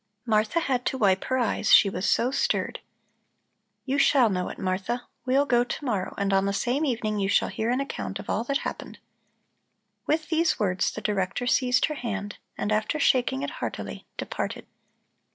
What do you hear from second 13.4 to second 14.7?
it heartily, departed.